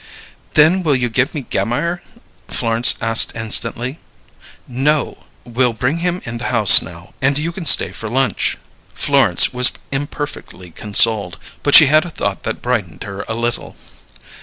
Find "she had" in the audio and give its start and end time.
11.75-12.03